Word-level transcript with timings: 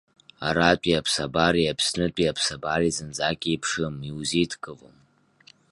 Аратәи 0.47 0.99
аԥсабареи 0.99 1.71
Аԥснытәи 1.71 2.31
аԥсабареи 2.31 2.95
зынӡак 2.95 3.41
еиԥшым 3.49 3.95
иузеидкылом. 4.09 4.97